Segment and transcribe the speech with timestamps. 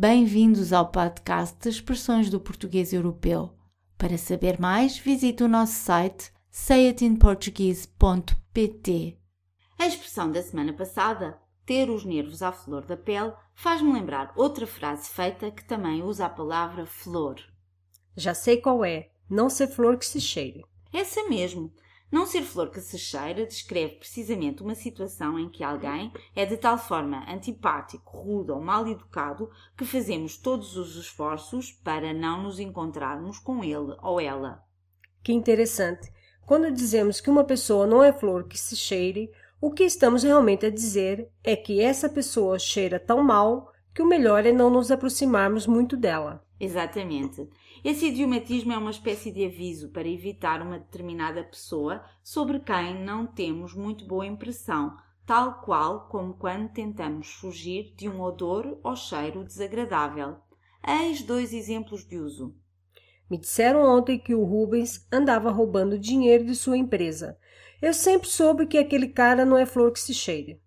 [0.00, 3.50] Bem-vindos ao podcast de Expressões do Português Europeu.
[3.96, 9.18] Para saber mais, visite o nosso site sayitinportuguese.pt.
[9.76, 14.68] A expressão da semana passada, ter os nervos à flor da pele, faz-me lembrar outra
[14.68, 17.40] frase feita que também usa a palavra flor.
[18.16, 19.10] Já sei qual é.
[19.28, 20.64] Não ser flor que se cheire.
[20.92, 21.72] Essa mesmo.
[22.10, 26.56] Não ser flor que se cheira descreve precisamente uma situação em que alguém é de
[26.56, 32.58] tal forma antipático, rude ou mal educado que fazemos todos os esforços para não nos
[32.58, 34.64] encontrarmos com ele ou ela.
[35.22, 36.10] Que interessante.
[36.46, 40.64] Quando dizemos que uma pessoa não é flor que se cheire, o que estamos realmente
[40.64, 44.90] a dizer é que essa pessoa cheira tão mal que o melhor é não nos
[44.90, 46.42] aproximarmos muito dela.
[46.58, 47.48] Exatamente.
[47.84, 53.26] Esse idiomatismo é uma espécie de aviso para evitar uma determinada pessoa sobre quem não
[53.26, 59.44] temos muito boa impressão, tal qual como quando tentamos fugir de um odor ou cheiro
[59.44, 60.38] desagradável.
[60.86, 62.56] Eis dois exemplos de uso.
[63.30, 67.38] Me disseram ontem que o Rubens andava roubando dinheiro de sua empresa.
[67.80, 70.60] Eu sempre soube que aquele cara não é flor que se cheire.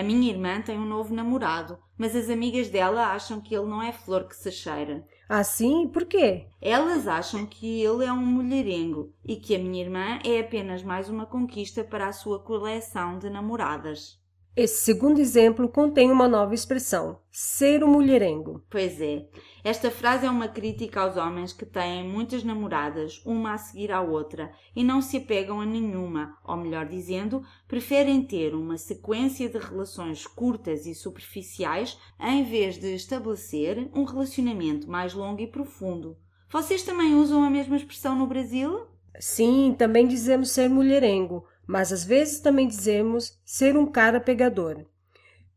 [0.00, 3.82] A minha irmã tem um novo namorado, mas as amigas dela acham que ele não
[3.82, 5.06] é flor que se cheira.
[5.28, 5.88] Ah, sim?
[5.88, 6.46] Por quê?
[6.58, 11.10] Elas acham que ele é um mulherengo e que a minha irmã é apenas mais
[11.10, 14.18] uma conquista para a sua coleção de namoradas.
[14.56, 18.64] Esse segundo exemplo contém uma nova expressão: ser um mulherengo.
[18.68, 19.28] Pois é.
[19.62, 24.00] Esta frase é uma crítica aos homens que têm muitas namoradas, uma a seguir à
[24.00, 29.58] outra, e não se apegam a nenhuma, ou melhor dizendo, preferem ter uma sequência de
[29.58, 36.16] relações curtas e superficiais em vez de estabelecer um relacionamento mais longo e profundo.
[36.50, 38.86] Vocês também usam a mesma expressão no Brasil?
[39.20, 44.84] Sim, também dizemos ser mulherengo, mas às vezes também dizemos ser um cara pegador.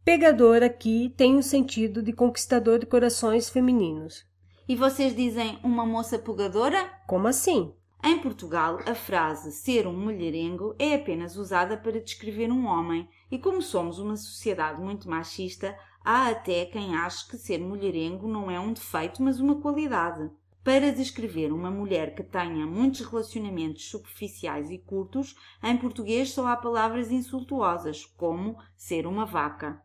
[0.04, 4.26] Pegador aqui tem o sentido de conquistador de corações femininos.
[4.68, 6.90] E vocês dizem uma moça pegadora?
[7.08, 7.74] Como assim?
[8.06, 13.40] Em Portugal, a frase ser um mulherengo é apenas usada para descrever um homem, e
[13.40, 15.74] como somos uma sociedade muito machista,
[16.04, 20.30] há até quem ache que ser mulherengo não é um defeito, mas uma qualidade.
[20.64, 26.56] Para descrever uma mulher que tenha muitos relacionamentos superficiais e curtos, em português só há
[26.56, 29.84] palavras insultuosas, como ser uma vaca.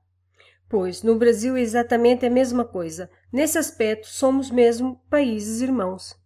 [0.69, 3.11] Pois, no Brasil é exatamente a mesma coisa.
[3.33, 6.17] Nesse aspecto, somos mesmo países irmãos.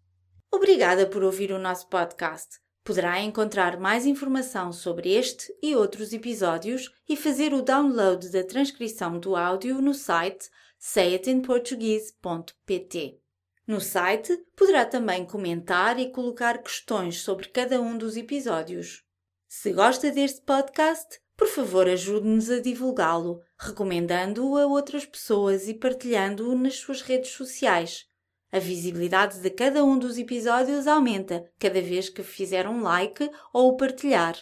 [0.52, 2.60] Obrigada por ouvir o nosso podcast.
[2.84, 9.18] Poderá encontrar mais informação sobre este e outros episódios e fazer o download da transcrição
[9.18, 13.21] do áudio no site sayitinportuguese.pt.
[13.66, 19.04] No site poderá também comentar e colocar questões sobre cada um dos episódios.
[19.48, 26.56] Se gosta deste podcast, por favor ajude-nos a divulgá-lo, recomendando-o a outras pessoas e partilhando-o
[26.56, 28.06] nas suas redes sociais.
[28.50, 33.70] A visibilidade de cada um dos episódios aumenta cada vez que fizer um like ou
[33.70, 34.36] o partilhar.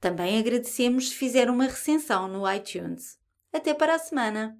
[0.00, 3.18] Também agradecemos se fizer uma recensão no iTunes.
[3.52, 4.58] Até para a semana!